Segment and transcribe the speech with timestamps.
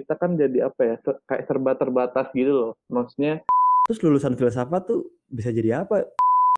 [0.00, 3.44] kita kan jadi apa ya kayak serba terbatas gitu loh maksudnya
[3.84, 6.08] Terus lulusan filsafat tuh bisa jadi apa?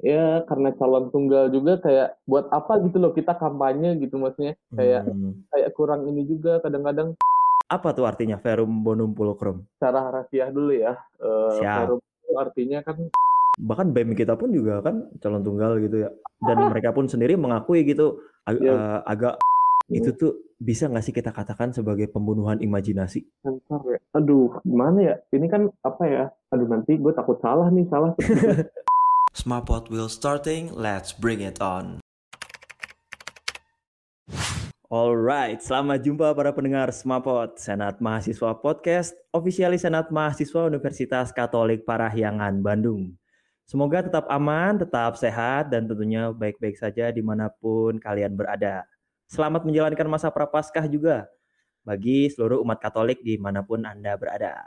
[0.00, 5.04] ya karena calon tunggal juga kayak buat apa gitu loh kita kampanye gitu maksudnya kayak
[5.04, 5.44] Hmm.
[5.48, 7.12] kayak kurang ini juga kadang-kadang
[7.66, 9.64] Apa tuh artinya verum bonum pulchrum?
[9.72, 10.96] secara harfiah dulu ya
[11.54, 11.76] Siap.
[11.78, 12.96] forum itu artinya kan
[13.54, 16.10] Bahkan BEM kita pun juga kan calon tunggal gitu ya.
[16.40, 18.72] Dan mereka pun sendiri mengakui gitu ag- Iya.
[18.72, 19.34] eh, agak
[19.88, 20.32] itu tuh
[20.62, 23.26] bisa nggak sih kita katakan sebagai pembunuhan imajinasi?
[23.42, 26.24] sensor ya aduh gimana ya ini kan apa ya
[26.54, 28.14] aduh nanti gue takut salah nih salah
[29.32, 32.04] Smartpod will starting, let's bring it on.
[34.92, 42.60] Alright, selamat jumpa para pendengar Smapot, Senat Mahasiswa Podcast, ofisialis Senat Mahasiswa Universitas Katolik Parahyangan,
[42.60, 43.16] Bandung.
[43.64, 48.84] Semoga tetap aman, tetap sehat, dan tentunya baik-baik saja di mana pun kalian berada.
[49.32, 51.24] Selamat menjalankan masa prapaskah juga
[51.88, 54.60] bagi seluruh umat Katolik di mana pun Anda berada.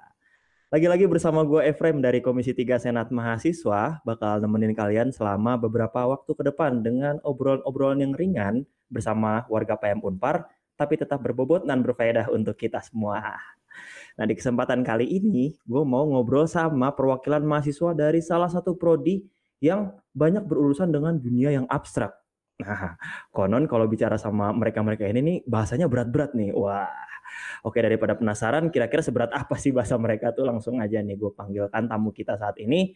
[0.73, 6.33] Lagi-lagi bersama gue Efrem dari Komisi 3 Senat Mahasiswa, bakal nemenin kalian selama beberapa waktu
[6.33, 12.33] ke depan dengan obrolan-obrolan yang ringan bersama warga PM Unpar, tapi tetap berbobot dan berfaedah
[12.33, 13.37] untuk kita semua.
[14.17, 19.29] Nah, di kesempatan kali ini, gue mau ngobrol sama perwakilan mahasiswa dari salah satu prodi
[19.61, 22.24] yang banyak berurusan dengan dunia yang abstrak.
[22.55, 22.95] Nah,
[23.35, 26.55] konon kalau bicara sama mereka-mereka ini nih, bahasanya berat-berat nih.
[26.55, 26.87] Wah,
[27.67, 30.47] oke daripada penasaran, kira-kira seberat apa sih bahasa mereka tuh?
[30.47, 32.95] Langsung aja nih, gue panggilkan tamu kita saat ini.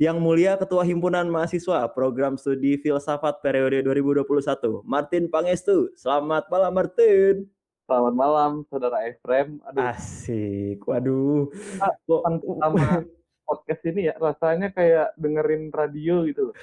[0.00, 5.92] Yang mulia Ketua Himpunan Mahasiswa Program Studi Filsafat periode 2021, Martin Pangestu.
[5.98, 7.44] Selamat malam Martin.
[7.90, 10.78] selamat malam saudara Efrem aduh Asik.
[10.86, 11.50] Waduh.
[11.82, 12.22] Ah, Kok-
[12.62, 13.02] sama
[13.50, 16.56] podcast ini ya rasanya kayak dengerin radio gitu loh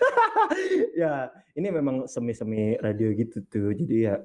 [1.03, 1.27] ya,
[1.59, 3.75] ini memang semi-semi radio gitu tuh.
[3.75, 4.16] Jadi ya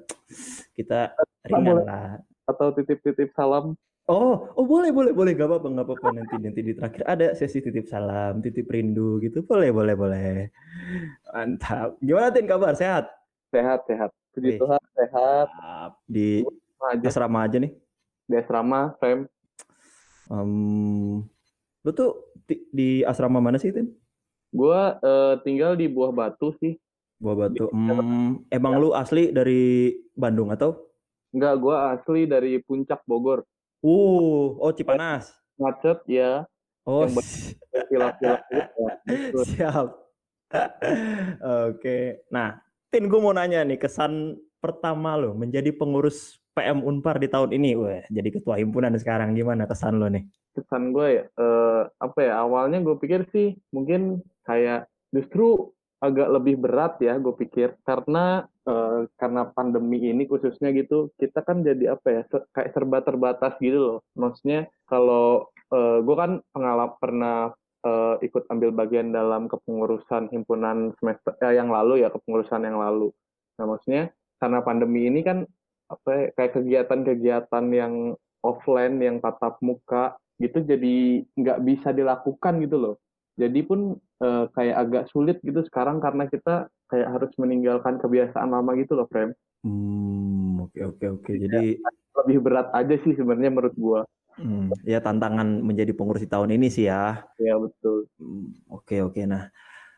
[0.71, 1.11] kita
[1.51, 2.15] ringan lah.
[2.47, 5.31] atau titip-titip salam Oh, oh boleh, boleh, boleh.
[5.31, 6.07] Gak apa-apa, gak apa-apa.
[6.11, 9.47] Nanti, nanti di terakhir ada sesi titip salam, titip rindu gitu.
[9.47, 10.51] Boleh, boleh, boleh.
[11.31, 11.95] Mantap.
[12.03, 12.75] Gimana Tin kabar?
[12.75, 13.07] Sehat?
[13.53, 14.59] sehat sehat puji Wih.
[14.59, 15.47] Tuhan sehat.
[16.09, 16.41] Di
[16.83, 17.71] aja asrama aja nih.
[18.23, 19.29] di asrama Frem
[20.31, 21.19] Em,
[21.83, 23.91] lu tuh di, asrama mana sih, Tin?
[24.53, 26.77] gue eh, tinggal di Buah Batu sih
[27.17, 27.71] Buah Batu.
[27.71, 30.91] Hmm, emang lu asli dari Bandung atau?
[31.31, 33.47] Enggak, gue asli dari Puncak Bogor
[33.83, 35.35] Uh, oh Cipanas.
[35.59, 36.47] macet ya
[36.83, 37.23] Oh, Yang
[37.71, 38.35] gitu ya.
[39.07, 39.39] Gitu.
[39.55, 39.87] siap.
[41.71, 42.27] Oke.
[42.27, 42.59] Nah,
[42.91, 47.69] Tin, gue mau nanya nih, kesan pertama lo menjadi pengurus PM Unpar di tahun ini.
[47.77, 49.33] Wah, jadi ketua himpunan sekarang.
[49.33, 50.25] Gimana kesan lo nih?
[50.53, 56.59] kesan gue ya eh, apa ya awalnya gue pikir sih mungkin kayak justru agak lebih
[56.61, 62.07] berat ya gue pikir karena eh, karena pandemi ini khususnya gitu kita kan jadi apa
[62.07, 67.37] ya se- kayak serba terbatas gitu loh maksudnya kalau eh, gue kan pengalaman pernah
[67.83, 73.09] eh, ikut ambil bagian dalam kepengurusan himpunan semester eh, yang lalu ya kepengurusan yang lalu
[73.57, 75.47] nah maksudnya karena pandemi ini kan
[75.93, 77.93] apa ya, kayak kegiatan-kegiatan yang
[78.43, 82.95] offline yang tatap muka gitu jadi nggak bisa dilakukan gitu loh.
[83.39, 88.71] Jadi pun eh, kayak agak sulit gitu sekarang karena kita kayak harus meninggalkan kebiasaan lama
[88.77, 89.33] gitu loh, Frem.
[89.63, 91.31] Hmm, oke oke oke.
[91.43, 91.79] Jadi
[92.13, 94.01] Lebih berat aja sih sebenarnya menurut gua.
[94.37, 97.25] hmm, ya tantangan menjadi pengurus di tahun ini sih ya.
[97.41, 98.07] Ya betul.
[98.21, 99.21] Hmm, Oke oke.
[99.25, 99.49] Nah,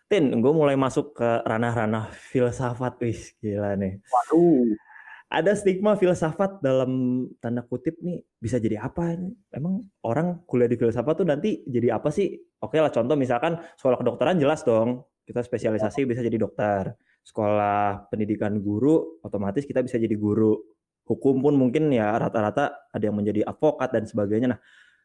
[0.10, 2.94] Tin, gue mulai masuk ke ranah-ranah filsafat.
[3.02, 3.94] Wih, gila nih.
[4.14, 4.78] Waduh.
[5.26, 9.34] Ada stigma filsafat dalam tanda kutip nih bisa jadi apa ini?
[9.50, 12.38] Emang orang kuliah di filsafat tuh nanti jadi apa sih?
[12.62, 16.94] Oke lah contoh misalkan sekolah kedokteran jelas dong kita spesialisasi bisa jadi dokter.
[17.26, 20.62] Sekolah pendidikan guru otomatis kita bisa jadi guru.
[21.06, 24.58] Hukum pun mungkin ya rata-rata ada yang menjadi advokat dan sebagainya.
[24.58, 24.60] Nah,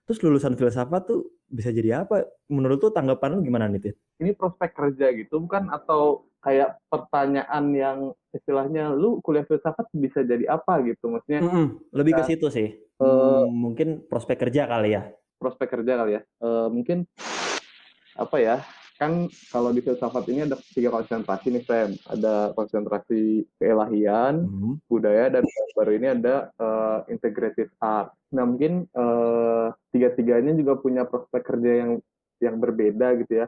[0.05, 2.29] terus lulusan filsafat tuh bisa jadi apa?
[2.53, 3.97] Menurut tuh tanggapan lu gimana nih?
[4.21, 7.99] Ini prospek kerja gitu bukan atau kayak pertanyaan yang
[8.31, 12.69] istilahnya lu kuliah filsafat bisa jadi apa gitu maksudnya Mm-mm, lebih ke situ sih.
[12.77, 15.03] eh, Hmm, mungkin prospek kerja kali ya.
[15.41, 17.09] prospek kerja kali ya Eh, mungkin
[18.15, 18.57] apa ya
[19.01, 24.77] kan kalau di filsafat ini ada tiga konsentrasi nih Frem ada konsentrasi keelahian Hmm.
[24.85, 25.43] budaya dan
[25.73, 28.13] baru ini ada eh, integrative art.
[28.37, 31.91] Nah mungkin eh, tiga-tiganya juga punya prospek kerja yang
[32.45, 33.47] yang berbeda gitu ya.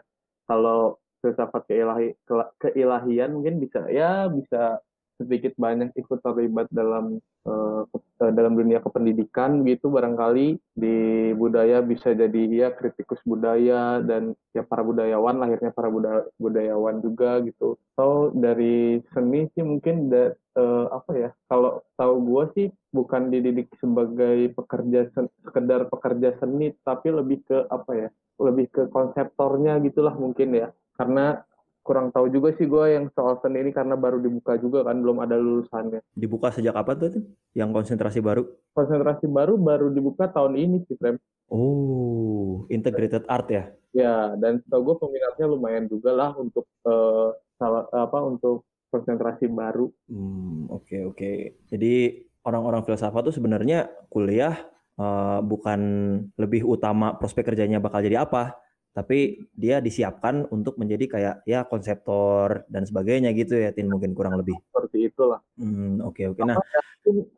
[0.48, 4.82] Kalau filsafat keilahi, ke- keilahian mungkin bisa ya bisa
[5.22, 7.86] sedikit banyak ikut terlibat dalam uh,
[8.18, 10.58] dalam dunia kependidikan gitu barangkali.
[10.74, 16.98] Di budaya bisa jadi ya kritikus budaya dan ya para budayawan lahirnya para budaya, budayawan
[16.98, 17.78] juga gitu.
[17.94, 23.70] Atau dari seni sih mungkin da, uh, apa ya kalau tahu gue sih bukan dididik
[23.78, 28.08] sebagai pekerja sen, sekedar pekerja seni tapi lebih ke apa ya
[28.42, 30.68] lebih ke konseptornya gitulah mungkin ya
[31.02, 31.42] karena
[31.82, 35.18] kurang tahu juga sih gue yang soal seni ini karena baru dibuka juga kan belum
[35.18, 35.98] ada lulusannya.
[36.14, 37.26] Dibuka sejak apa tuh?
[37.58, 38.46] Yang konsentrasi baru?
[38.70, 41.18] Konsentrasi baru baru dibuka tahun ini sih, Frem.
[41.50, 43.64] Oh, integrated art ya?
[43.92, 49.90] Ya, dan setahu gue peminatnya lumayan juga lah untuk uh, salah apa untuk konsentrasi baru.
[50.06, 51.18] Hmm, oke okay, oke.
[51.18, 51.36] Okay.
[51.68, 54.54] Jadi orang-orang filsafat tuh sebenarnya kuliah
[54.96, 55.80] uh, bukan
[56.38, 58.56] lebih utama prospek kerjanya bakal jadi apa,
[58.92, 64.36] tapi dia disiapkan untuk menjadi kayak ya konseptor dan sebagainya gitu ya Tin mungkin kurang
[64.36, 66.44] lebih seperti itulah hmm, oke okay, oke okay.
[66.44, 66.56] nah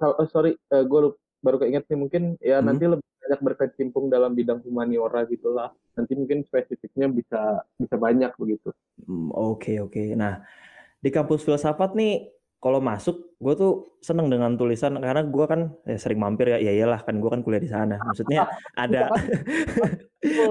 [0.02, 1.14] oh, sorry uh, eh, gue
[1.46, 2.66] baru keinget nih mungkin ya hmm.
[2.66, 8.74] nanti lebih banyak berkecimpung dalam bidang humaniora gitulah nanti mungkin spesifiknya bisa bisa banyak begitu
[9.06, 10.18] hmm, oke okay, oke okay.
[10.18, 10.42] nah
[10.98, 12.33] di kampus filsafat nih
[12.64, 17.04] kalau masuk gue tuh seneng dengan tulisan karena gue kan ya sering mampir ya iyalah
[17.04, 18.00] kan gue kan kuliah di sana.
[18.00, 18.48] Maksudnya
[18.80, 20.48] ada ada,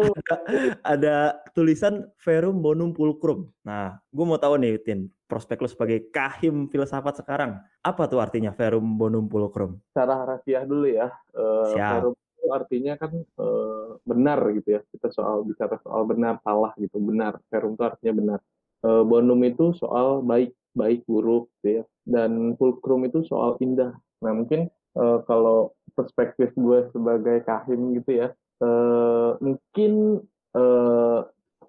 [0.93, 1.15] ada
[1.57, 7.25] tulisan verum bonum pulcrum nah gue mau tahu nih Tin prospek lu sebagai kahim filsafat
[7.25, 7.57] sekarang.
[7.81, 11.09] Apa tuh artinya verum bonum pulcrum secara harfiah dulu ya.
[11.33, 13.09] Uh, verum itu artinya kan
[13.41, 14.81] uh, benar gitu ya.
[14.93, 17.01] Kita soal bicara soal benar salah gitu.
[17.01, 17.41] Benar.
[17.49, 18.39] Verum itu artinya benar.
[18.85, 23.95] Uh, bonum itu soal baik baik buruk gitu ya dan fulcrum itu soal indah.
[24.23, 24.67] Nah mungkin
[24.99, 28.27] uh, kalau perspektif gue sebagai kahim gitu ya
[28.63, 30.23] uh, mungkin
[30.55, 31.19] uh,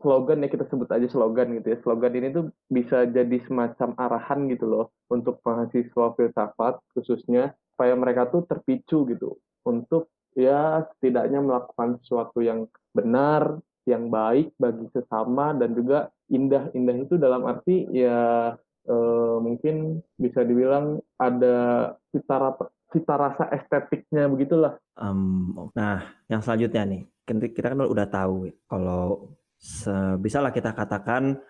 [0.04, 1.78] slogan ya kita sebut aja slogan gitu ya.
[1.80, 8.28] Slogan ini tuh bisa jadi semacam arahan gitu loh untuk mahasiswa filsafat khususnya supaya mereka
[8.28, 13.58] tuh terpicu gitu untuk ya setidaknya melakukan sesuatu yang benar
[13.88, 16.68] yang baik bagi sesama dan juga indah.
[16.76, 18.52] Indah itu dalam arti ya
[18.88, 21.56] uh, mungkin bisa dibilang ada
[22.12, 22.56] cita,
[22.92, 24.78] cita rasa estetiknya begitulah.
[24.94, 29.34] Um, nah, yang selanjutnya nih, kita kan udah tahu kalau
[30.20, 31.40] bisa lah kita katakan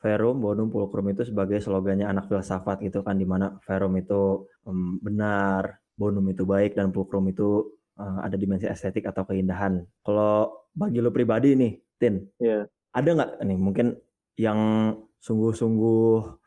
[0.00, 4.96] Verum Bonum Pulcrum itu sebagai slogannya anak filsafat gitu kan, di mana Verum itu um,
[4.98, 7.68] benar, Bonum itu baik, dan Pulcrum itu
[8.00, 9.84] uh, ada dimensi estetik atau keindahan.
[10.00, 12.64] Kalau bagi lo pribadi nih, Tin, yeah.
[12.96, 13.86] ada nggak nih mungkin
[14.40, 14.60] yang
[15.20, 16.39] sungguh-sungguh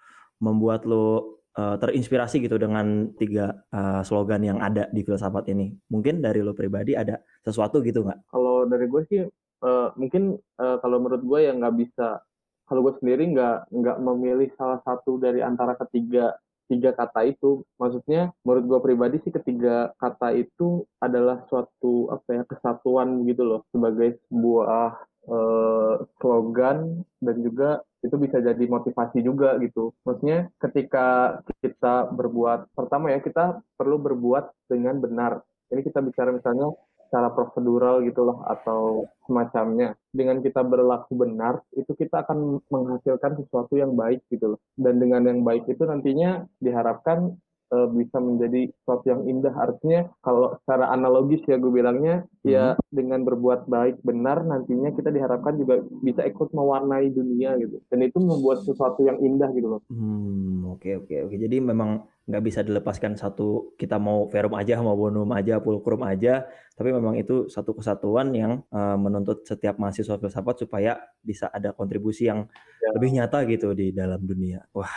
[0.44, 5.72] membuat lo uh, terinspirasi gitu dengan tiga uh, slogan yang ada di filsafat ini?
[5.88, 8.28] Mungkin dari lo pribadi ada sesuatu gitu nggak?
[8.28, 9.24] Kalau dari gue sih
[9.64, 12.20] uh, mungkin uh, kalau menurut gue yang nggak bisa
[12.68, 16.36] kalau gue sendiri nggak nggak memilih salah satu dari antara ketiga
[16.72, 22.44] tiga kata itu maksudnya menurut gue pribadi sih ketiga kata itu adalah suatu apa ya
[22.48, 24.96] kesatuan gitu loh sebagai sebuah
[25.28, 29.96] uh, slogan dan juga itu bisa jadi motivasi juga gitu.
[30.04, 35.40] Maksudnya ketika kita berbuat, pertama ya kita perlu berbuat dengan benar.
[35.72, 36.70] Ini kita bicara misalnya
[37.08, 39.94] secara prosedural gitulah atau semacamnya.
[40.10, 44.60] Dengan kita berlaku benar, itu kita akan menghasilkan sesuatu yang baik gitu loh.
[44.74, 47.38] Dan dengan yang baik itu nantinya diharapkan
[47.74, 49.54] uh, bisa menjadi sesuatu yang indah.
[49.58, 52.78] Artinya kalau secara analogis ya gue bilangnya ya hmm.
[52.78, 57.82] ya dengan berbuat baik benar nantinya kita diharapkan juga bisa ikut mewarnai dunia gitu.
[57.90, 59.82] Dan itu membuat sesuatu yang indah gitu loh.
[59.90, 61.34] Hmm, oke okay, oke okay, oke.
[61.34, 61.40] Okay.
[61.42, 66.48] Jadi memang nggak bisa dilepaskan satu kita mau verum aja mau bonum aja pulkrum aja
[66.72, 72.32] tapi memang itu satu kesatuan yang uh, menuntut setiap mahasiswa filsafat supaya bisa ada kontribusi
[72.32, 72.48] yang
[72.80, 72.96] ya.
[72.96, 74.88] lebih nyata gitu di dalam dunia wah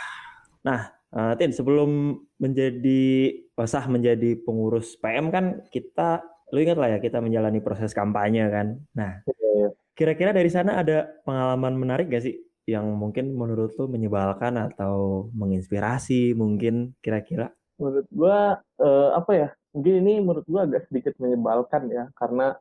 [0.63, 3.31] nah Uh, Tin, sebelum menjadi
[3.63, 6.19] sah menjadi pengurus PM kan kita,
[6.51, 8.75] lu ingat lah ya kita menjalani proses kampanye kan.
[8.91, 9.71] Nah, iya.
[9.95, 12.35] kira-kira dari sana ada pengalaman menarik gak sih
[12.67, 17.55] yang mungkin menurut lu menyebalkan atau menginspirasi mungkin kira-kira?
[17.79, 19.49] Menurut gua uh, apa ya?
[19.71, 22.59] Mungkin ini menurut gua agak sedikit menyebalkan ya karena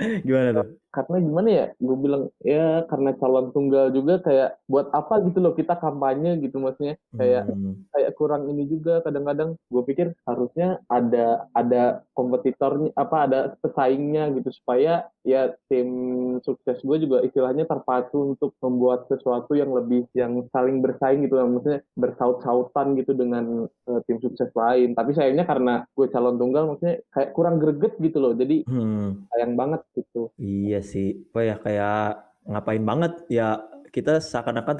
[0.26, 0.80] gimana tuh?
[0.90, 5.54] karena gimana ya gue bilang ya karena calon tunggal juga kayak buat apa gitu loh
[5.54, 7.86] kita kampanye gitu maksudnya kayak hmm.
[7.94, 14.50] kayak kurang ini juga kadang-kadang gue pikir harusnya ada ada kompetitornya apa ada pesaingnya gitu
[14.50, 15.88] supaya ya tim
[16.42, 21.86] sukses gue juga istilahnya terpacu untuk membuat sesuatu yang lebih yang saling bersaing gitu maksudnya
[21.94, 27.30] bersaut-sautan gitu dengan uh, tim sukses lain tapi sayangnya karena gue calon tunggal maksudnya kayak
[27.30, 29.30] kurang greget gitu loh jadi hmm.
[29.30, 32.00] sayang banget gitu iya sih apa ya kayak
[32.50, 34.74] ngapain banget ya kita seakan-akan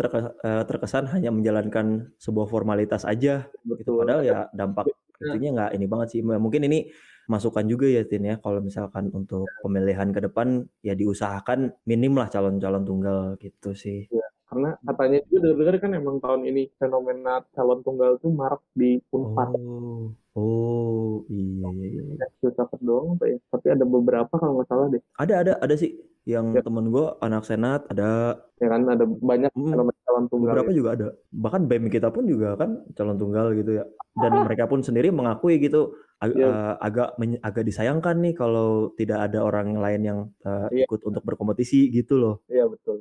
[0.46, 3.74] eh, terkesan hanya menjalankan sebuah formalitas aja gitu.
[3.74, 3.94] Betul.
[4.06, 4.86] Padahal ya dampak
[5.20, 6.20] itunya nggak ini banget sih.
[6.22, 6.88] Mungkin ini
[7.26, 12.30] masukan juga ya Tin ya kalau misalkan untuk pemilihan ke depan ya diusahakan minim lah
[12.30, 14.06] calon-calon tunggal gitu sih.
[14.50, 19.48] Karena katanya juga dengar-dengar kan emang tahun ini fenomena calon tunggal tuh marak di Unpad.
[19.54, 22.02] Oh, oh iya iya iya.
[22.18, 23.38] Ya, filsafat doang apa ya?
[23.54, 25.02] Tapi ada beberapa kalau nggak salah deh.
[25.22, 25.94] Ada ada ada sih
[26.26, 26.60] yang Ya.
[26.66, 30.52] temen gue anak senat ada Ya kan ada banyak Hmm, fenomena calon tunggal.
[30.52, 30.76] beberapa ya.
[30.76, 33.84] juga ada bahkan BEM kita pun juga kan calon tunggal gitu ya
[34.20, 36.44] dan mereka pun sendiri mengakui gitu ag- Iya.
[36.52, 37.08] eh, agak
[37.40, 40.84] agak disayangkan nih kalau tidak ada orang lain yang eh, Iya.
[40.84, 42.34] ikut untuk berkompetisi gitu loh.
[42.52, 43.00] Iya betul.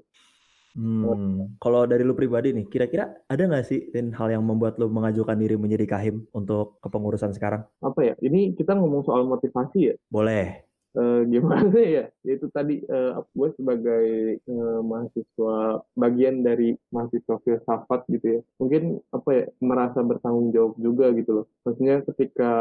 [0.78, 1.58] Hmm.
[1.58, 5.34] Kalau dari lu pribadi nih, kira-kira ada nggak sih Tin, hal yang membuat lu mengajukan
[5.34, 7.66] diri menjadi kahim untuk kepengurusan sekarang?
[7.82, 8.14] Apa ya?
[8.22, 9.96] Ini kita ngomong soal motivasi ya.
[10.14, 10.69] Boleh.
[10.98, 12.04] Eh, gimana ya?
[12.26, 14.06] Itu tadi eh, gue sebagai
[14.42, 18.42] eh, mahasiswa bagian dari mahasiswa filsafat gitu ya.
[18.58, 21.46] Mungkin apa ya merasa bertanggung jawab juga gitu loh.
[21.62, 22.52] Maksudnya ketika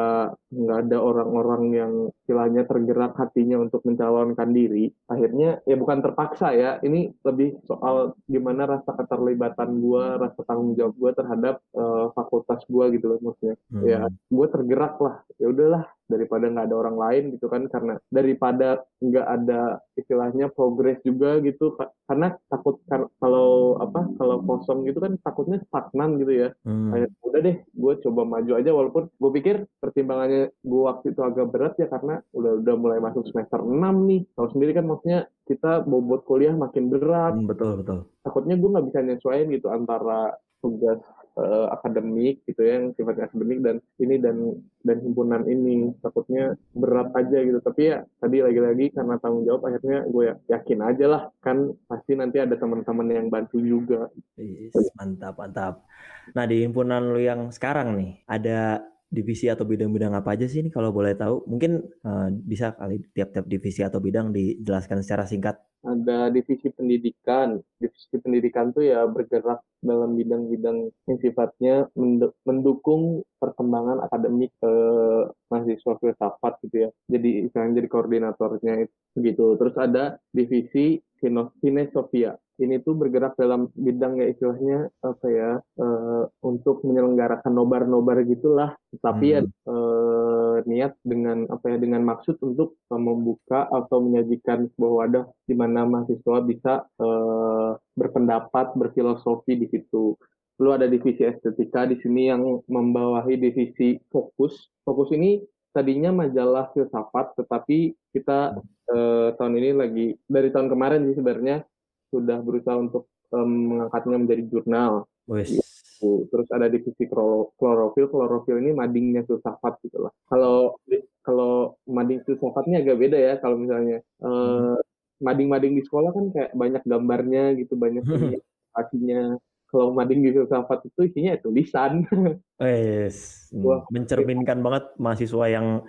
[0.52, 1.92] nggak ada orang-orang yang
[2.24, 6.70] istilahnya tergerak hatinya untuk mencalonkan diri, akhirnya ya bukan terpaksa ya.
[6.84, 12.84] Ini lebih soal gimana rasa keterlibatan gue, rasa tanggung jawab gue terhadap eh, fakultas gue
[12.92, 14.14] gitu loh maksudnya ya Hmm.
[14.30, 19.26] gue tergerak lah ya udahlah daripada nggak ada orang lain gitu kan karena daripada nggak
[19.28, 19.60] ada
[19.94, 25.60] istilahnya progres juga gitu Ka- karena takut kar- kalau apa kalau kosong gitu kan takutnya
[25.62, 26.90] stagnan gitu ya Hmm.
[26.90, 31.46] kayak udah deh gue coba maju aja walaupun gue pikir pertimbangannya gue waktu itu agak
[31.46, 35.80] berat ya karena udah udah mulai masuk semester 6 nih tahu sendiri kan maksudnya kita
[35.82, 37.98] bobot kuliah makin berat Hmm, betul betul.
[38.20, 40.98] takutnya gue nggak bisa nyesuaiin gitu antara tugas
[41.38, 44.36] eh, akademik gitu ya yang sifatnya akademik dan ini dan
[44.82, 45.94] dan himpunan ini.
[46.02, 47.58] Takutnya berat aja gitu.
[47.62, 51.22] Tapi ya tadi lagi-lagi karena tanggung jawab akhirnya gue ya- yakin aja lah.
[51.38, 54.10] Kan pasti nanti ada teman-teman yang bantu juga.
[54.36, 55.86] Is, mantap mantap.
[56.34, 60.70] Nah di himpunan lu yang sekarang nih, ada divisi atau bidang-bidang apa aja sih ini
[60.72, 61.44] kalau boleh tahu?
[61.48, 65.56] Mungkin eh, bisa kali tiap-tiap divisi atau bidang dijelaskan secara singkat.
[65.86, 74.02] ada divisi pendidikan divisi pendidikan tuh ya bergerak dalam bidang-bidang yang sifatnya mendu- mendukung perkembangan
[74.02, 80.98] akademik eh, mahasiswa filsafat gitu ya jadi istilahnya jadi koordinatornya itu gitu terus ada divisi
[81.22, 88.22] Sino- Sinesofia ini tuh bergerak dalam bidang ya istilahnya apa ya eh, untuk menyelenggarakan nobar-nobar
[88.26, 89.54] gitulah tapi ya Hmm.
[89.70, 95.86] eh, niat dengan apa ya dengan maksud untuk membuka atau menyajikan sebuah wadah di mana
[95.86, 100.18] mahasiswa bisa eh, berpendapat berfilosofi di situ.
[100.58, 104.58] Lalu ada divisi estetika di sini yang membawahi divisi fokus.
[104.82, 105.38] Fokus ini
[105.70, 108.58] tadinya majalah filsafat, tetapi kita
[108.90, 111.62] eh, tahun ini lagi dari tahun kemarin sih sebenarnya
[112.08, 114.92] sudah berusaha untuk em, mengangkatnya menjadi jurnal.
[115.28, 115.52] Wes.
[115.98, 120.12] Tuh, Terus ada divisi kloro- klorofil, klorofil ini madingnya filsafat gitu lah.
[120.30, 120.78] Kalau
[121.26, 124.76] kalau mading ini agak beda ya kalau misalnya eh,
[125.18, 129.36] mading-mading di sekolah kan kayak banyak gambarnya gitu, banyak ilustrasinya.
[129.68, 131.92] Kalau mading di filsafat itu isinya ya tulisan.
[132.58, 133.86] Hmm, Wah.
[133.94, 135.86] Mencerminkan banget mahasiswa yang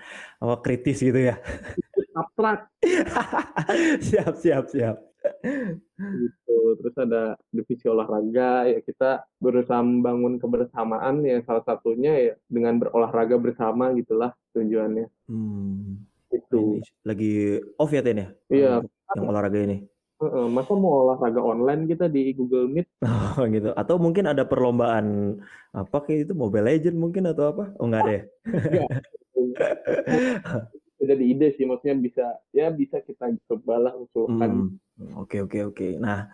[0.61, 1.41] kritis gitu ya.
[2.13, 2.67] abstrak
[4.05, 5.08] siap siap siap.
[5.43, 6.57] Gitu.
[6.79, 13.37] Terus ada divisi olahraga ya kita berusaha membangun kebersamaan ya salah satunya ya dengan berolahraga
[13.37, 15.07] bersama gitulah tujuannya.
[15.29, 16.05] Hmm.
[16.29, 16.77] Itu.
[16.77, 18.29] Ini lagi off ya Tin ya?
[18.53, 18.73] Iya.
[19.17, 19.77] Yang olahraga ini.
[20.51, 22.91] Masa mau olahraga online kita di Google Meet?
[23.07, 23.71] Oh gitu.
[23.71, 25.39] Atau mungkin ada perlombaan
[25.71, 27.71] apa kayak itu Mobile Legend mungkin atau apa?
[27.79, 28.21] Oh enggak deh.
[30.99, 34.51] Jadi ide sih, maksudnya bisa ya bisa kita cobalah usulkan.
[34.51, 34.75] Hmm.
[35.15, 35.87] Oke oke oke.
[35.99, 36.27] Nah,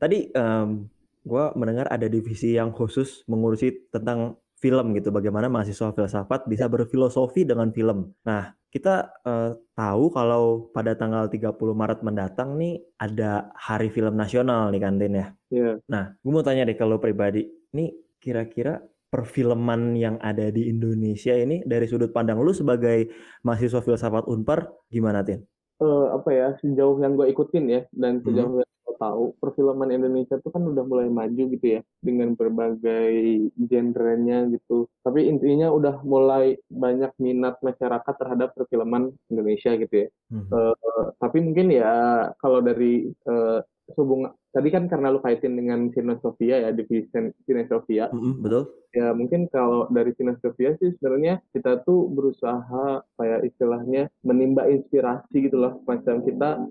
[0.00, 0.88] tadi em,
[1.24, 5.12] gua mendengar ada divisi yang khusus mengurusi tentang film gitu.
[5.12, 8.12] Bagaimana mahasiswa filsafat bisa berfilosofi dengan film.
[8.24, 14.70] Nah, kita eh, tahu kalau pada tanggal 30 Maret mendatang nih ada Hari Film Nasional
[14.70, 15.26] nih kan Tin ya.
[15.50, 17.90] Ya, Nah, gue mau tanya deh kalau pribadi, nih
[18.22, 18.78] kira-kira
[19.10, 23.10] perfilman yang ada di Indonesia ini dari sudut pandang lu sebagai
[23.42, 25.42] mahasiswa filsafat Unpar gimana Tin?
[25.80, 28.24] Eh, apa ya sejauh yang gue ikutin ya dan Hmm.
[28.28, 33.48] sejauh yang gue tahu perfilman Indonesia tuh kan udah mulai maju gitu ya dengan berbagai
[33.56, 34.84] genrenya gitu.
[35.00, 40.08] Tapi intinya udah mulai banyak minat masyarakat terhadap perfilman Indonesia gitu ya.
[40.28, 40.46] Hmm.
[40.52, 41.92] Eh, tapi mungkin ya
[42.36, 43.58] kalau dari eh,
[43.96, 47.10] hubungan tadi kan karena lu kaitin dengan Sinosofia ya divisi
[47.46, 48.70] Sinosofia Mm-mm, betul?
[48.94, 55.56] ya mungkin kalau dari Sinosofia sih sebenarnya kita tuh berusaha kayak istilahnya menimba inspirasi gitu
[55.58, 56.62] loh macam kita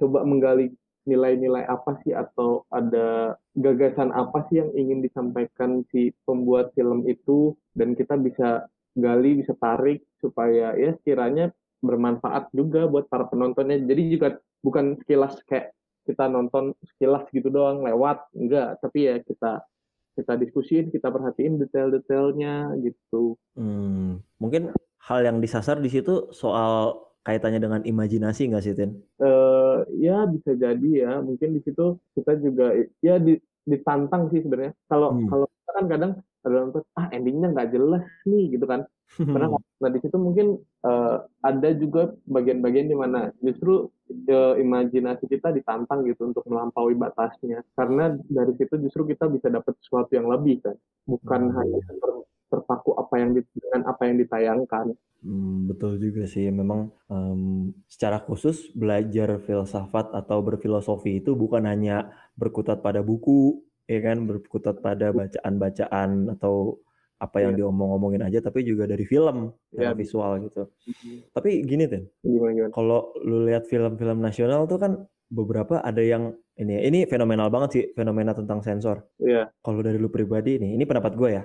[0.00, 0.72] coba menggali
[1.06, 7.54] nilai-nilai apa sih atau ada gagasan apa sih yang ingin disampaikan si pembuat film itu
[7.78, 8.66] dan kita bisa
[8.98, 11.54] gali, bisa tarik supaya ya sekiranya
[11.84, 13.78] bermanfaat juga buat para penontonnya.
[13.84, 14.28] Jadi juga
[14.64, 15.70] bukan sekilas kayak
[16.06, 19.66] kita nonton sekilas gitu doang lewat, enggak, tapi ya kita
[20.16, 23.36] kita diskusiin, kita perhatiin detail-detailnya gitu.
[23.52, 24.72] Hmm, mungkin
[25.04, 28.96] hal yang disasar di situ soal kaitannya dengan imajinasi nggak sih, Tin?
[29.20, 32.72] Uh, ya bisa jadi ya, mungkin di situ kita juga
[33.04, 33.20] ya
[33.66, 34.72] ditantang sih sebenarnya.
[34.88, 35.28] Kalau hmm.
[35.28, 36.12] kalau kita kan kadang
[36.46, 38.86] ada nonton ah endingnya nggak jelas nih gitu kan.
[39.16, 39.48] Karena
[39.82, 43.90] nah di situ mungkin uh, ada juga bagian-bagian di mana justru
[44.30, 47.66] uh, imajinasi kita ditantang gitu untuk melampaui batasnya.
[47.74, 50.76] Karena dari situ justru kita bisa dapat sesuatu yang lebih kan,
[51.06, 51.56] bukan hmm.
[51.58, 52.12] hanya ter,
[52.50, 54.86] terpaku apa yang dengan apa yang ditayangkan.
[55.26, 56.46] Hmm, betul juga sih.
[56.52, 64.00] Memang um, secara khusus belajar filsafat atau berfilosofi itu bukan hanya berkutat pada buku, ya
[64.02, 66.82] kan, berkutat pada bacaan-bacaan atau
[67.16, 67.64] apa yang yeah.
[67.64, 69.96] diomong-omongin aja tapi juga dari film yeah.
[69.96, 70.68] visual gitu.
[70.68, 71.16] Mm-hmm.
[71.32, 72.04] Tapi gini tuh.
[72.76, 74.92] Kalau lu lihat film-film nasional tuh kan
[75.26, 79.08] beberapa ada yang ini ini fenomenal banget sih fenomena tentang sensor.
[79.16, 79.32] Iya.
[79.32, 79.46] Yeah.
[79.64, 81.44] Kalau dari lu pribadi nih, ini pendapat gue ya.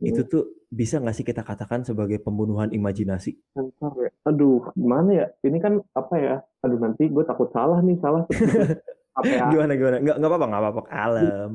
[0.00, 0.06] Mm.
[0.14, 3.34] Itu tuh bisa nggak sih kita katakan sebagai pembunuhan imajinasi?
[3.50, 4.10] Sensor ya.
[4.30, 5.26] Aduh, gimana ya?
[5.42, 6.36] Ini kan apa ya?
[6.62, 8.30] Aduh nanti gue takut salah nih, salah.
[9.18, 9.50] apa ya?
[9.50, 9.96] Gimana gimana?
[9.98, 10.82] Nggak nggak apa-apa, nggak apa-apa.
[10.86, 11.50] Kalem.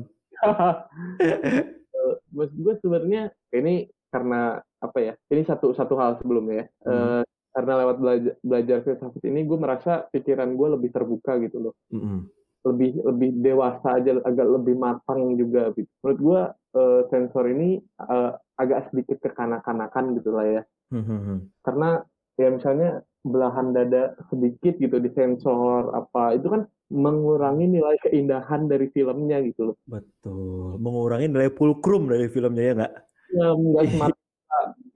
[2.36, 5.14] Mas gue sebenarnya ini karena apa ya?
[5.32, 6.66] Ini satu satu hal sebelumnya ya.
[6.86, 6.92] Hmm.
[6.92, 7.22] Uh,
[7.56, 11.74] karena lewat belajar, belajar filsafat ini gue merasa pikiran gue lebih terbuka gitu loh.
[11.88, 12.28] Hmm.
[12.66, 15.72] Lebih lebih dewasa aja, agak lebih matang juga.
[15.72, 15.88] Gitu.
[16.04, 16.40] Menurut gue
[16.76, 20.62] uh, sensor ini uh, agak sedikit kekanak-kanakan gitu lah ya.
[20.92, 21.48] Hmm.
[21.64, 22.04] Karena
[22.36, 28.86] ya misalnya belahan dada sedikit gitu di sensor apa itu kan mengurangi nilai keindahan dari
[28.94, 29.76] filmnya gitu loh.
[29.86, 32.94] Betul, mengurangi nilai fulcrum dari filmnya ya nggak?
[33.34, 34.26] Ya nggak semata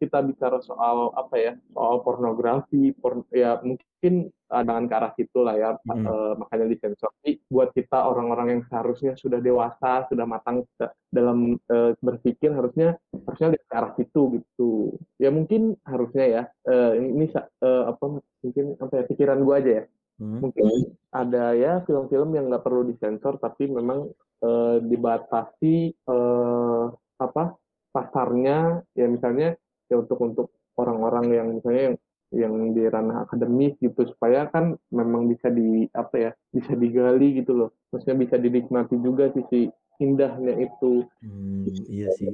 [0.00, 5.54] kita bicara soal apa ya, soal pornografi, porn, ya mungkin dengan ke arah situ lah
[5.54, 6.06] ya, hmm.
[6.08, 7.12] uh, makanya disensor.
[7.20, 10.64] Tapi buat kita orang-orang yang seharusnya sudah dewasa, sudah matang
[11.12, 12.96] dalam uh, berpikir harusnya
[13.28, 14.96] harusnya ke arah situ gitu.
[15.20, 19.84] Ya mungkin harusnya ya, uh, ini uh, apa mungkin apa ya pikiran gua aja ya
[20.20, 20.44] Hmm.
[20.44, 24.12] Mungkin ada ya film-film yang nggak perlu disensor tapi memang
[24.44, 27.56] uh, dibatasi uh, apa
[27.90, 28.84] pasarnya.
[28.92, 29.56] Ya misalnya
[29.88, 31.96] ya untuk untuk orang-orang yang misalnya yang
[32.30, 37.56] yang di ranah akademis gitu supaya kan memang bisa di apa ya bisa digali gitu
[37.56, 37.70] loh.
[37.90, 39.66] Maksudnya bisa dinikmati juga sisi
[39.98, 41.08] indahnya itu.
[41.24, 42.28] Hmm, iya sih.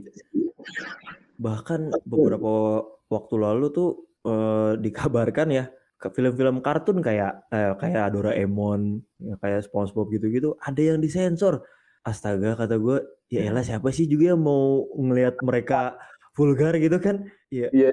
[1.38, 3.90] Bahkan beberapa waktu lalu tuh
[4.26, 5.64] uh, dikabarkan ya
[5.96, 11.64] film-film kartun kayak eh, kayak Doraemon, ya kayak SpongeBob gitu-gitu, ada yang disensor.
[12.06, 15.98] Astaga, kata gue, ya elah siapa sih juga yang mau ngelihat mereka
[16.36, 17.26] vulgar gitu kan?
[17.50, 17.68] Iya.
[17.72, 17.90] Iya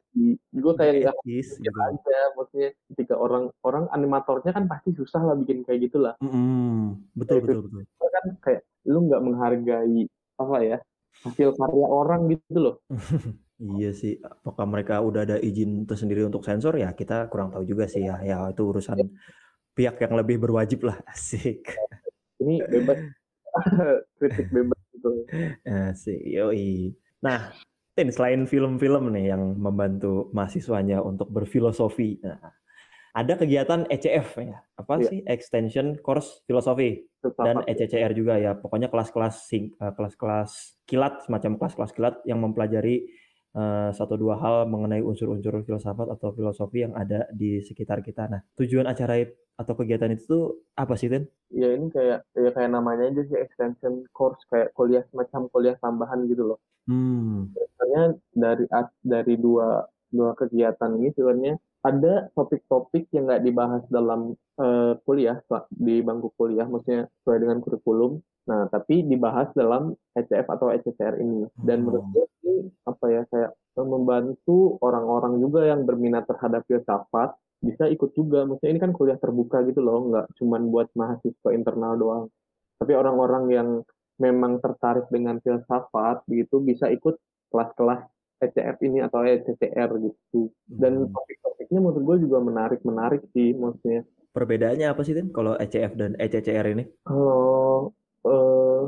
[0.54, 1.74] Gue kayak ya, etis, gitu.
[1.74, 6.13] aja, maksudnya ketika orang orang animatornya kan pasti susah lah bikin kayak gitulah.
[6.22, 6.78] Mm -hmm.
[7.18, 7.82] Betul kayak betul betul.
[8.13, 10.02] Kan kayak lu nggak menghargai
[10.38, 10.78] apa ya
[11.26, 12.76] hasil karya orang gitu loh.
[13.62, 17.86] Iya sih, apakah mereka udah ada izin tersendiri untuk sensor ya kita kurang tahu juga
[17.86, 18.18] sih ya.
[18.26, 18.98] Ya itu urusan
[19.78, 21.62] pihak yang lebih berwajib lah, asik.
[22.42, 23.00] Ini bebas
[24.18, 25.10] kritik bebas gitu.
[25.63, 26.98] Asik, yoi.
[27.22, 27.54] Nah,
[27.94, 32.42] Tin, selain film-film nih yang membantu mahasiswanya untuk berfilosofi, nah,
[33.13, 35.06] ada kegiatan ECF ya, apa iya.
[35.06, 37.06] sih Extension Course Filosofi
[37.38, 43.06] dan ECCR juga ya, pokoknya kelas-kelas eh, kelas-kelas kilat semacam kelas-kelas kilat yang mempelajari
[43.56, 48.30] uh, satu dua hal mengenai unsur-unsur filsafat atau filosofi yang ada di sekitar kita.
[48.30, 51.30] Nah, tujuan acara atau kegiatan itu tuh apa sih, Ten?
[51.54, 56.26] Ya ini kayak ya kayak namanya aja sih extension course kayak kuliah semacam kuliah tambahan
[56.26, 56.60] gitu loh.
[56.89, 57.54] Hmm.
[57.54, 58.66] Biasanya dari
[59.06, 65.38] dari dua dua kegiatan ini sebenarnya ada topik-topik yang nggak dibahas dalam uh, kuliah
[65.70, 68.24] di bangku kuliah, maksudnya sesuai dengan kurikulum.
[68.43, 71.47] Nah, tapi dibahas dalam ECF atau ECCR ini.
[71.56, 71.86] Dan hmm.
[71.88, 78.12] menurut gue ini apa ya kayak membantu orang-orang juga yang berminat terhadap filsafat bisa ikut
[78.12, 78.43] juga.
[78.43, 82.25] Maksudnya ini kan kuliah terbuka gitu loh, nggak cuma buat mahasiswa internal doang.
[82.84, 83.69] Tapi orang-orang yang
[84.19, 87.17] memang tertarik dengan filsafat begitu bisa ikut
[87.49, 88.03] kelas-kelas
[88.43, 90.51] ECF ini atau ECCR gitu.
[90.67, 91.15] Dan hmm.
[91.15, 94.03] topik-topiknya menurut gue juga menarik-menarik sih maksudnya.
[94.34, 96.84] Perbedaannya apa sih, Tin, kalau ECF dan ECCR ini?
[97.06, 97.93] Kalau
[98.26, 98.84] eh,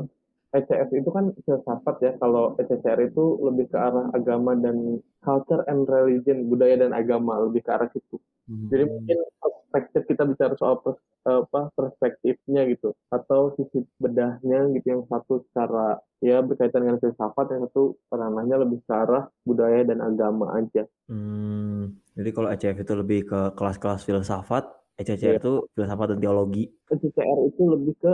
[0.56, 5.84] ECF itu kan filsafat ya, kalau ECCR itu lebih ke arah agama dan culture and
[5.84, 8.16] religion, budaya dan agama, lebih ke arah situ.
[8.46, 8.70] Hmm.
[8.70, 15.02] Jadi mungkin perspektif kita bicara soal pers- apa perspektifnya gitu atau sisi bedahnya gitu yang
[15.10, 20.54] satu secara ya berkaitan dengan filsafat yang satu ranahnya lebih ke arah budaya dan agama
[20.54, 20.86] aja.
[21.10, 25.42] Hmm, jadi kalau ECF itu lebih ke kelas-kelas filsafat, ECCR Iya.
[25.42, 26.64] itu filsafat dan teologi.
[26.86, 28.12] CCR itu lebih ke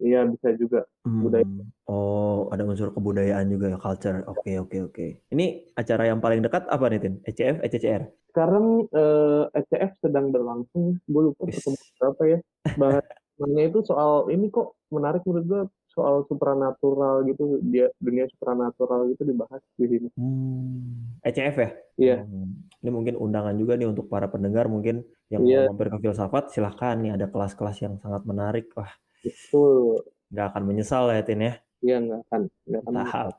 [0.00, 1.44] iya bisa juga budaya.
[1.44, 1.68] Hmm.
[1.88, 4.24] Oh, ada unsur kebudayaan juga ya, culture.
[4.28, 5.06] Oke, oke, oke.
[5.32, 7.14] Ini acara yang paling dekat apa nih, Tin?
[7.24, 8.02] ECF, ECCR?
[8.32, 12.38] Sekarang eh, ECF sedang berlangsung, gue lupa pertemuan berapa ya.
[12.80, 15.62] Bahannya itu soal ini kok menarik menurut gue
[15.94, 20.08] soal supranatural gitu, dia dunia supranatural gitu dibahas di sini.
[20.18, 21.14] Hmm.
[21.22, 21.70] ECF ya?
[21.94, 22.16] Iya.
[22.26, 22.66] Hmm.
[22.82, 25.70] Ini mungkin undangan juga nih untuk para pendengar mungkin yang Iya.
[25.70, 28.68] mau mampir ke filsafat, silahkan nih ada kelas-kelas yang sangat menarik.
[28.74, 28.90] Wah,
[29.24, 30.04] Betul.
[30.34, 31.54] nggak akan menyesal ya, Tin ya.
[31.84, 32.94] Iya nggak akan, nggak akan.
[32.96, 33.34] Tahap.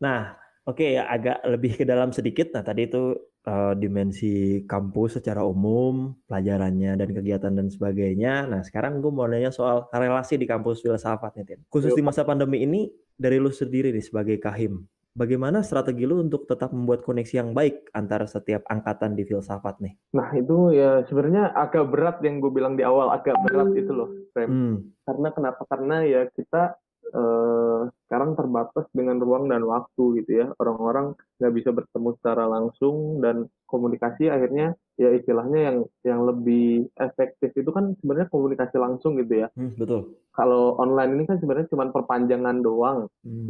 [0.00, 0.20] Nah,
[0.64, 2.52] oke ya agak lebih ke dalam sedikit.
[2.56, 8.48] Nah, tadi itu eh, dimensi kampus secara umum, pelajarannya dan kegiatan dan sebagainya.
[8.48, 11.60] Nah, sekarang gue mau nanya soal relasi di kampus filsafat nih, Tin.
[11.68, 16.46] Khusus di masa pandemi ini, dari lu sendiri nih sebagai kahim, bagaimana strategi lu untuk
[16.46, 19.94] tetap membuat koneksi yang baik antara setiap angkatan di filsafat nih?
[20.14, 24.08] Nah itu ya sebenarnya agak berat yang gue bilang di awal agak berat itu loh,
[24.34, 24.48] Rem.
[24.48, 24.74] Hmm,
[25.06, 25.62] Karena kenapa?
[25.66, 26.78] Karena ya kita
[27.14, 30.46] eh, sekarang terbatas dengan ruang dan waktu gitu ya.
[30.62, 37.50] Orang-orang nggak bisa bertemu secara langsung dan komunikasi akhirnya ya istilahnya yang yang lebih efektif
[37.56, 39.48] itu kan sebenarnya komunikasi langsung gitu ya.
[39.56, 40.20] hmm, betul.
[40.34, 42.98] Kalau online ini kan sebenarnya cuma perpanjangan doang.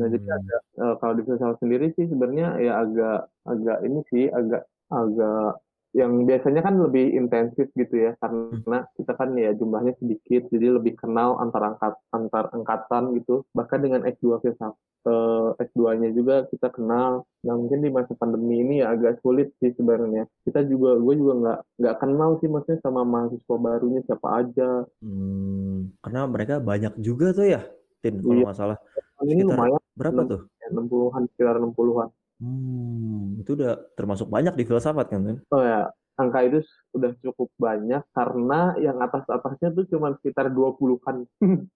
[0.00, 4.00] Nah jadi Hmm, agak eh, kalau di filsafat sendiri sih sebenarnya ya agak agak ini
[4.10, 9.98] sih agak agak yang biasanya kan lebih intensif gitu ya karena kita kan ya jumlahnya
[9.98, 14.78] sedikit jadi lebih kenal antar angkat antar angkatan gitu bahkan dengan S2 filsafat
[15.10, 19.74] eh, S2-nya juga kita kenal nah mungkin di masa pandemi ini ya agak sulit sih
[19.74, 24.70] sebenarnya kita juga gue juga nggak nggak kenal sih maksudnya sama mahasiswa barunya siapa aja
[25.02, 27.60] hmm, karena mereka banyak juga tuh ya,
[28.00, 28.44] Tin, kalau Iya.
[28.46, 28.78] nggak salah.
[29.20, 30.40] ini Sekitar lumayan berapa tuh?
[30.70, 32.08] 60-an sekitar 60-an
[32.40, 35.44] Hmm, itu udah termasuk banyak di filsafat kan?
[35.52, 41.28] Oh ya, angka itu sudah cukup banyak karena yang atas-atasnya tuh cuma sekitar 20-an.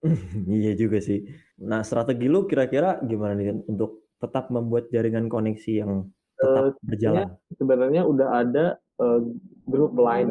[0.49, 1.29] Iya juga sih.
[1.61, 7.29] Nah, strategi lu kira-kira gimana nih untuk tetap membuat jaringan koneksi yang tetap berjalan?
[7.53, 9.21] Sebenarnya udah ada eh,
[9.69, 10.29] grup lain,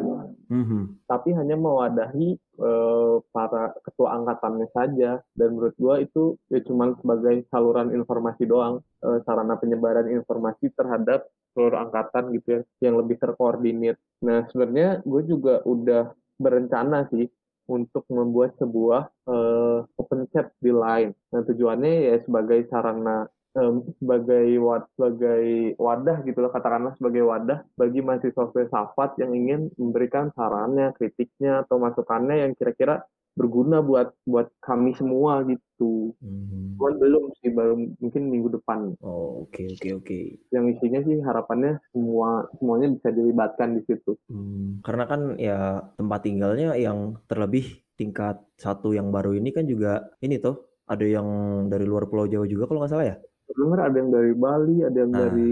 [0.51, 1.05] Mhm.
[1.07, 5.19] tapi hanya mewadahi eh, para ketua angkatannya saja.
[5.35, 11.27] Dan menurut gua itu ya cuma sebagai saluran informasi doang, eh, sarana penyebaran informasi terhadap
[11.55, 13.95] seluruh angkatan gitu ya, yang lebih terkoordinir.
[14.27, 17.31] Nah, sebenarnya gue juga udah berencana sih
[17.71, 21.15] untuk membuat sebuah eh, open chat di Line.
[21.31, 28.03] Nah, tujuannya ya sebagai sarana sebagai wad, sebagai wadah gitu loh katakanlah sebagai wadah bagi
[28.03, 34.95] mahasiswa filsafat yang ingin memberikan sarannya, kritiknya atau masukannya yang kira-kira berguna buat buat kami
[34.95, 36.15] semua gitu.
[36.23, 36.79] Hmm.
[36.79, 38.95] Cuman belum sih baru mungkin minggu depan.
[39.03, 40.19] Oh, oke oke oke.
[40.55, 44.15] Yang isinya sih harapannya semua semuanya bisa dilibatkan di situ.
[44.31, 50.11] Hmm, karena kan ya tempat tinggalnya yang terlebih tingkat satu yang baru ini kan juga
[50.23, 51.27] ini tuh ada yang
[51.67, 53.17] dari luar Pulau Jawa juga kalau nggak salah ya.
[53.45, 55.19] Dengar ada yang dari Bali, ada yang Nah.
[55.29, 55.47] dari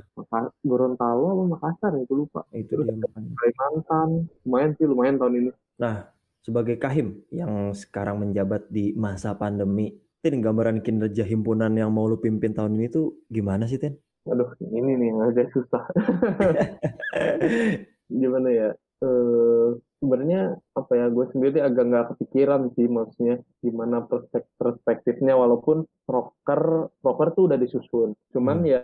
[0.65, 2.41] Gorontalo apa Makassar ya, gue lupa.
[2.49, 3.37] Itu dia makanya.
[3.37, 4.09] Kalimantan,
[4.45, 5.51] lumayan sih lumayan tahun ini.
[5.77, 5.95] Nah,
[6.41, 12.15] sebagai kahim yang sekarang menjabat di masa pandemi, Tin, gambaran kinerja himpunan yang mau lu
[12.15, 13.99] pimpin tahun ini tuh gimana sih, Tin?
[14.23, 15.83] Aduh, ini nih agak susah.
[18.21, 18.69] Gimana ya?
[19.03, 19.67] Eh,
[20.03, 21.07] sebenarnya apa ya?
[21.07, 27.55] Gue sendiri agak nggak kepikiran sih maksudnya gimana perspek- perspektifnya walaupun proker proker tuh udah
[27.55, 28.11] disusun.
[28.35, 28.67] Cuman Hmm.
[28.67, 28.79] ya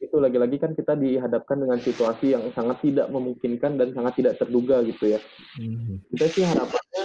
[0.00, 4.80] itu lagi-lagi kan kita dihadapkan dengan situasi yang sangat tidak memungkinkan dan sangat tidak terduga
[4.88, 5.20] gitu ya.
[5.60, 6.00] Hmm.
[6.08, 7.04] kita sih harapannya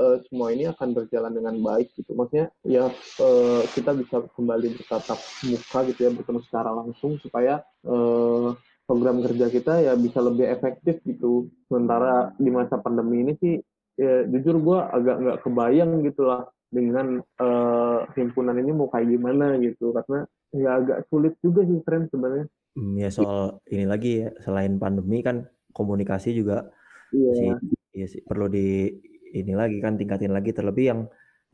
[0.00, 2.16] eh, semua ini akan berjalan dengan baik gitu.
[2.16, 2.88] Maksudnya ya
[3.20, 8.48] eh, kita bisa kembali bertatap muka gitu ya, bertemu secara langsung supaya eh,
[8.84, 11.48] program kerja kita ya bisa lebih efektif gitu.
[11.68, 13.54] Sementara di masa pandemi ini sih
[13.96, 19.56] ya, jujur gue agak nggak kebayang gitu lah dengan eh, himpunan ini mau kayak gimana
[19.62, 22.46] gitu karena ya agak sulit juga sih friend sebenarnya.
[22.74, 26.70] Hmm, ya soal ini lagi ya, selain pandemi kan komunikasi juga
[27.14, 27.30] Iya.
[27.38, 27.50] sih,
[27.94, 28.90] iya sih perlu di
[29.34, 31.00] ini lagi kan tingkatin lagi terlebih yang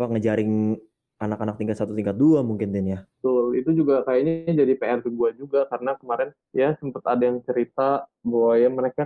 [0.00, 0.52] apa ngejaring
[1.20, 2.98] anak-anak tingkat satu tingkat dua mungkin Tin ya.
[3.20, 8.04] Betul, itu juga kayaknya jadi PR gue juga karena kemarin ya sempat ada yang cerita
[8.22, 9.02] bahwa ya mereka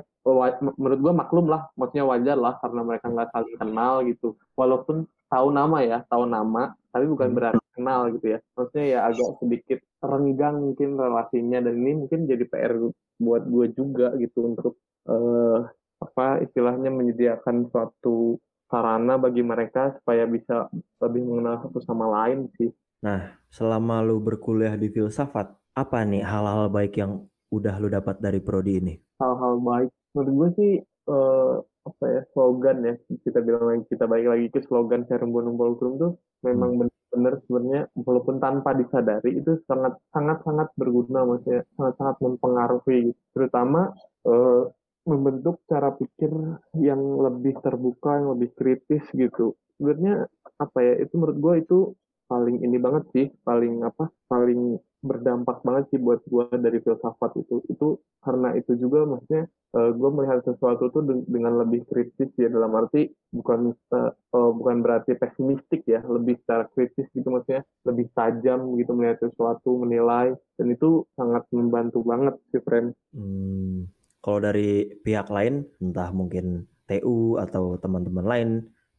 [0.79, 4.29] menurut gue maklum lah, maksudnya wajar lah karena mereka nggak saling kenal gitu.
[4.57, 4.97] Walaupun
[5.29, 7.37] tahu nama ya, tahu nama, tapi bukan Hmm.
[7.37, 8.39] berarti kenal gitu ya.
[8.57, 12.73] Maksudnya ya agak sedikit renggang mungkin relasinya dan ini mungkin jadi PR
[13.21, 14.75] buat gue juga gitu untuk
[15.09, 15.59] eh,
[16.01, 18.37] apa istilahnya menyediakan suatu
[18.69, 20.67] sarana bagi mereka supaya bisa
[21.01, 22.71] lebih mengenal satu sama lain sih.
[23.05, 28.41] Nah, selama lu berkuliah di filsafat, apa nih hal-hal baik yang udah lu dapat dari
[28.41, 28.95] prodi ini?
[29.21, 30.73] Hal-hal baik menurut gue sih
[31.11, 32.95] eh, apa ya slogan ya
[33.29, 37.83] kita bilang lagi kita balik lagi ke slogan Serembon Umpol Grum tuh memang benar-benar sebenarnya
[37.93, 43.93] walaupun tanpa disadari itu sangat sangat sangat berguna maksudnya sangat sangat mempengaruhi terutama
[44.25, 44.63] eh,
[45.05, 46.33] membentuk cara pikir
[46.81, 50.25] yang lebih terbuka yang lebih kritis gitu sebenarnya
[50.57, 51.79] apa ya itu menurut gue itu
[52.27, 57.61] paling ini banget sih paling apa paling berdampak banget sih buat gue dari filsafat itu
[57.69, 59.45] itu karena itu juga maksudnya
[59.77, 64.81] uh, gue melihat sesuatu tuh dengan lebih kritis ya dalam arti bukan uh, uh, bukan
[64.81, 70.67] berarti pesimistik ya lebih secara kritis gitu maksudnya lebih tajam gitu melihat sesuatu menilai dan
[70.73, 72.97] itu sangat membantu banget sih friend.
[73.13, 73.93] Hmm,
[74.25, 78.51] kalau dari pihak lain entah mungkin TU atau teman-teman lain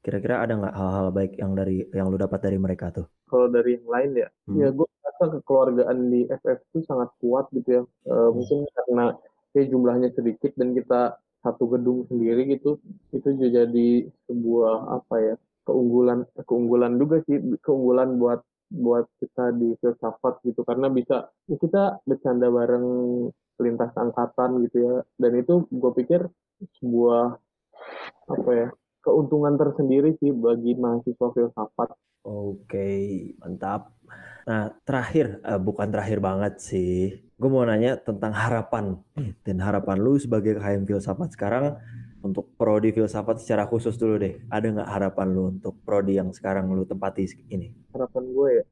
[0.05, 3.09] kira-kira ada nggak hal-hal baik yang dari yang lu dapat dari mereka tuh?
[3.25, 4.57] Kalau dari yang lain ya, hmm.
[4.61, 7.83] ya gue rasa kekeluargaan di FF itu sangat kuat gitu ya.
[8.05, 8.29] E, hmm.
[8.37, 9.05] Mungkin karena
[9.57, 12.77] ya jumlahnya sedikit dan kita satu gedung sendiri gitu,
[13.09, 13.89] itu jadi
[14.29, 20.89] sebuah apa ya keunggulan keunggulan juga sih keunggulan buat buat kita di filsafat gitu karena
[20.89, 22.87] bisa ya kita bercanda bareng
[23.61, 26.21] lintas angkatan gitu ya dan itu gue pikir
[26.81, 27.37] sebuah
[28.25, 28.69] apa ya
[29.05, 31.93] keuntungan tersendiri sih bagi mahasiswa filsafat.
[32.25, 32.89] Oke,
[33.37, 33.93] mantap.
[34.49, 37.21] Nah, terakhir, uh, bukan terakhir banget sih.
[37.37, 38.97] Gue mau nanya tentang harapan.
[39.45, 41.77] Dan harapan lu sebagai KM Filsafat sekarang
[42.25, 44.41] untuk prodi filsafat secara khusus dulu deh.
[44.49, 47.69] Ada nggak harapan lu untuk prodi yang sekarang lu tempati ini?
[47.93, 48.63] Harapan gue ya?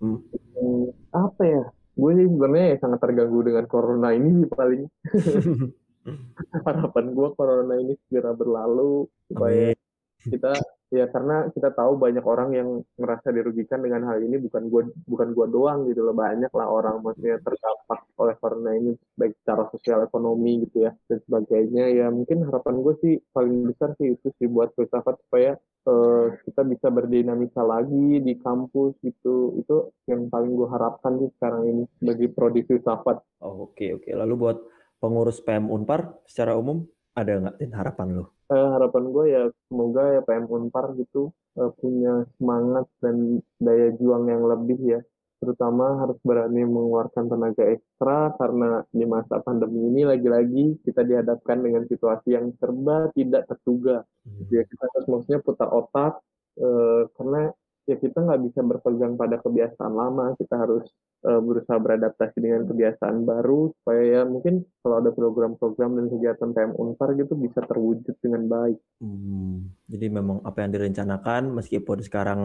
[0.00, 0.18] Hmm.
[0.56, 1.62] Hmm, apa ya?
[1.92, 4.88] Gue sih sebenarnya ya sangat terganggu dengan corona ini paling.
[6.66, 9.82] harapan gue corona ini segera berlalu supaya Amin
[10.22, 10.54] kita
[10.92, 12.68] ya karena kita tahu banyak orang yang
[13.00, 17.00] merasa dirugikan dengan hal ini bukan gua bukan gua doang gitu loh banyak lah orang
[17.00, 22.44] maksudnya terdampak oleh corona ini baik secara sosial ekonomi gitu ya dan sebagainya ya mungkin
[22.44, 25.56] harapan gue sih paling besar sih itu sih buat filsafat supaya
[25.88, 31.62] uh, kita bisa berdinamika lagi di kampus gitu itu yang paling gue harapkan sih sekarang
[31.66, 33.42] ini bagi prodi filsafat.
[33.42, 34.12] Oh, oke okay, oke okay.
[34.12, 34.58] lalu buat
[35.02, 36.86] pengurus PM Unpar secara umum
[37.18, 38.24] ada nggak harapan lo?
[38.52, 44.28] uh, harapan gue ya semoga ya PM Unpar gitu uh, punya semangat dan daya juang
[44.28, 45.00] yang lebih ya
[45.42, 51.82] terutama harus berani mengeluarkan tenaga ekstra karena di masa pandemi ini lagi-lagi kita dihadapkan dengan
[51.82, 54.06] situasi yang serba tidak terduga.
[54.22, 54.46] Hmm.
[54.54, 56.22] Ya kita harus maksudnya putar otak
[56.62, 57.50] uh, karena
[57.90, 60.86] ya kita nggak bisa berpegang pada kebiasaan lama kita harus
[61.26, 66.72] uh, berusaha beradaptasi dengan kebiasaan baru supaya ya mungkin kalau ada program-program dan kegiatan PM
[66.76, 68.78] Unpar gitu bisa terwujud dengan baik.
[69.02, 72.40] Hmm, jadi memang apa yang direncanakan meskipun sekarang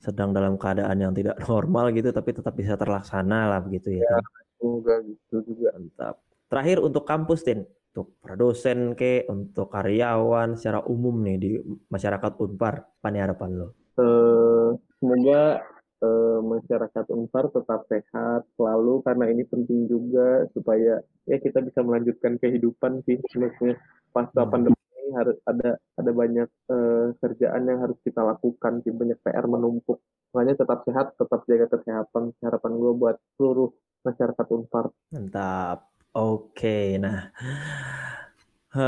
[0.00, 4.06] sedang dalam keadaan yang tidak normal gitu tapi tetap bisa terlaksana lah begitu ya.
[4.06, 4.18] ya
[4.60, 5.72] semoga gitu juga.
[5.74, 6.16] Mantap.
[6.50, 7.62] Terakhir untuk kampus Tin,
[7.94, 11.50] untuk dosen ke, untuk karyawan secara umum nih di
[11.86, 13.68] masyarakat Unpar, apa nih harapan lo?
[14.00, 14.68] uh,
[14.98, 15.64] semoga
[16.00, 22.36] uh, masyarakat Unpar tetap sehat selalu karena ini penting juga supaya ya kita bisa melanjutkan
[22.40, 23.76] kehidupan sih maksudnya
[24.10, 24.50] pasca hmm.
[24.50, 29.46] pandemi ini harus ada ada banyak uh, kerjaan yang harus kita lakukan sih banyak PR
[29.46, 30.00] menumpuk.
[30.30, 33.70] Makanya tetap sehat tetap jaga kesehatan harapan gue buat seluruh
[34.06, 34.94] masyarakat Unpar.
[35.10, 35.90] Mantap.
[36.10, 37.30] Oke nah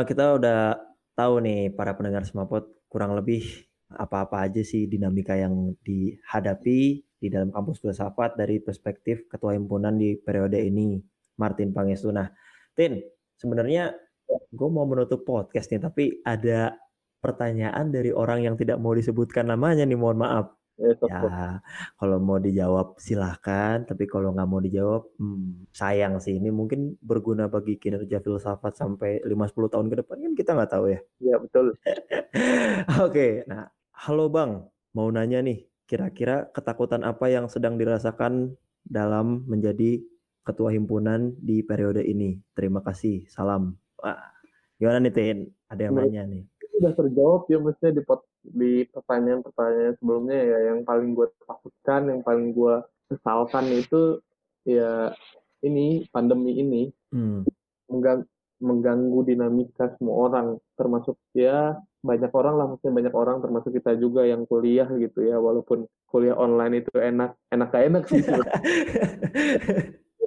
[0.09, 0.79] kita udah
[1.14, 6.81] tahu nih para pendengar Semapot kurang lebih apa-apa aja sih dinamika yang dihadapi
[7.23, 10.99] di dalam kampus filsafat dari perspektif ketua himpunan di periode ini,
[11.39, 12.11] Martin Pangestu.
[12.11, 12.27] Nah,
[12.75, 12.99] Tin,
[13.39, 13.95] sebenarnya
[14.51, 16.75] gue mau menutup podcast nih, tapi ada
[17.23, 20.59] pertanyaan dari orang yang tidak mau disebutkan namanya nih, mohon maaf.
[20.81, 21.61] Ya, ya
[22.01, 26.41] kalau mau dijawab silahkan, tapi kalau nggak mau dijawab, hmm, sayang sih.
[26.41, 30.85] Ini mungkin berguna bagi kinerja filsafat sampai 5-10 tahun ke depan kan kita nggak tahu
[30.91, 31.01] ya.
[31.23, 31.67] Iya betul.
[33.07, 33.69] Oke, nah
[34.03, 34.67] Halo Bang,
[34.99, 38.51] mau nanya nih, kira-kira ketakutan apa yang sedang dirasakan
[38.83, 40.03] dalam menjadi
[40.43, 42.43] ketua himpunan di periode ini?
[42.51, 43.79] Terima kasih, salam.
[44.03, 44.19] Wah,
[44.83, 45.38] gimana nih Tin?
[45.71, 46.43] Ada yang nanya nih.
[46.75, 48.03] Sudah terjawab ya mestinya di,
[48.43, 50.59] di pertanyaan-pertanyaan sebelumnya ya.
[50.75, 52.75] Yang paling gue takutkan, yang paling gue
[53.07, 54.19] sesalkan itu
[54.67, 55.15] ya
[55.62, 57.47] ini pandemi ini hmm.
[57.87, 58.27] mengganggu,
[58.67, 64.27] mengganggu dinamika semua orang termasuk ya banyak orang lah maksudnya banyak orang termasuk kita juga
[64.27, 68.21] yang kuliah gitu ya walaupun kuliah online itu enak enak gak enak sih.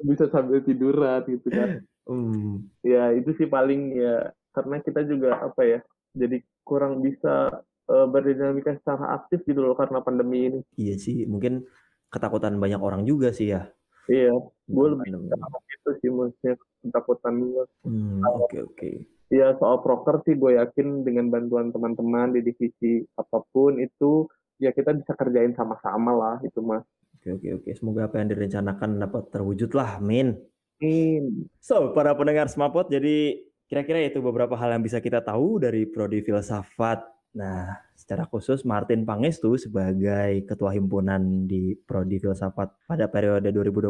[0.07, 1.83] Bisa sambil tiduran gitu kan.
[2.05, 2.69] Hmm.
[2.85, 5.79] ya itu sih paling ya karena kita juga apa ya
[6.13, 10.59] jadi kurang bisa uh, berdinamika secara aktif gitu loh karena pandemi ini.
[10.77, 11.65] Iya sih mungkin
[12.13, 13.73] ketakutan banyak orang juga sih ya.
[14.05, 18.89] Iya gue lebih itu sih maksudnya ketakutan gue hmm, oke oke
[19.33, 24.29] Iya soal proker sih gue yakin dengan bantuan teman-teman di divisi apa pun itu
[24.61, 26.85] ya kita bisa kerjain sama-sama lah itu mas.
[27.17, 30.37] Oke oke oke semoga apa yang direncanakan dapat terwujud lah, Min.
[30.77, 31.49] Amin.
[31.57, 36.21] So para pendengar Smapot jadi kira-kira itu beberapa hal yang bisa kita tahu dari prodi
[36.21, 37.01] filsafat.
[37.33, 43.89] Nah secara khusus Martin Pangestu sebagai ketua himpunan di prodi filsafat pada periode 2021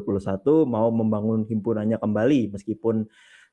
[0.63, 3.04] mau membangun himpunannya kembali meskipun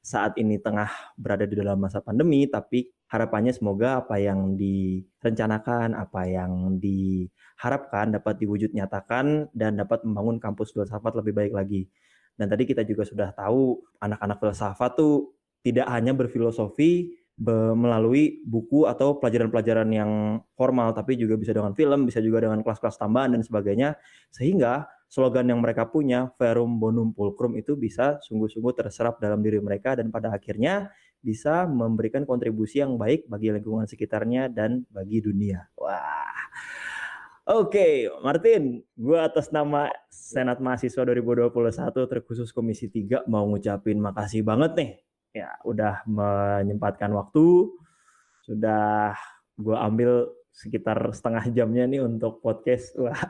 [0.03, 6.27] saat ini tengah berada di dalam masa pandemi, tapi harapannya semoga apa yang direncanakan, apa
[6.27, 11.87] yang diharapkan dapat diwujud nyatakan dan dapat membangun kampus filsafat lebih baik lagi.
[12.35, 17.15] Dan tadi kita juga sudah tahu anak-anak filsafat tuh tidak hanya berfilosofi
[17.79, 22.99] melalui buku atau pelajaran-pelajaran yang formal, tapi juga bisa dengan film, bisa juga dengan kelas-kelas
[22.99, 23.95] tambahan dan sebagainya.
[24.35, 29.93] Sehingga slogan yang mereka punya, Verum Bonum Pulcrum itu bisa sungguh-sungguh terserap dalam diri mereka
[29.93, 30.89] dan pada akhirnya
[31.21, 35.69] bisa memberikan kontribusi yang baik bagi lingkungan sekitarnya dan bagi dunia.
[35.77, 36.33] Wah.
[37.45, 37.95] Oke, okay,
[38.25, 41.53] Martin, gue atas nama Senat Mahasiswa 2021
[42.09, 44.91] terkhusus Komisi 3 mau ngucapin makasih banget nih.
[45.45, 47.69] Ya, udah menyempatkan waktu,
[48.49, 49.13] sudah
[49.61, 52.97] gue ambil sekitar setengah jamnya nih untuk podcast.
[52.97, 53.21] Wah.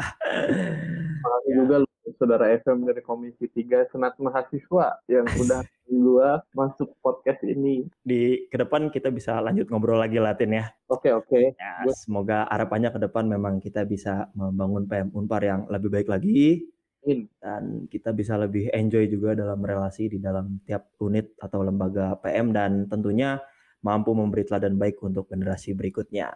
[1.22, 1.56] Makasih ya.
[1.62, 1.76] juga
[2.18, 5.62] saudara FM dari Komisi 3 Senat Mahasiswa yang udah
[6.02, 7.86] gua masuk podcast ini.
[8.02, 10.66] Di ke depan kita bisa lanjut ngobrol lagi Latin ya.
[10.90, 11.28] Oke, okay, oke.
[11.30, 11.44] Okay.
[11.54, 16.66] Ya, semoga harapannya ke depan memang kita bisa membangun PM Unpar yang lebih baik lagi.
[17.02, 17.26] In.
[17.42, 22.54] Dan kita bisa lebih enjoy juga dalam relasi di dalam tiap unit atau lembaga PM
[22.54, 23.42] dan tentunya
[23.82, 26.34] mampu memberi teladan baik untuk generasi berikutnya.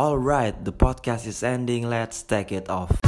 [0.00, 1.86] Alright, the podcast is ending.
[1.86, 2.99] Let's take it off.